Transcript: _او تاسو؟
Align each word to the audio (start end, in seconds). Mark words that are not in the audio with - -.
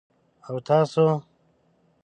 _او 0.45 0.57
تاسو؟ 0.67 1.05